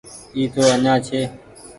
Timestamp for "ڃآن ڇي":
0.67-1.21